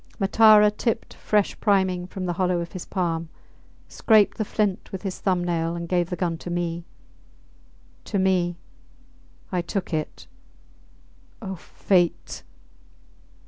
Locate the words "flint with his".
4.43-5.19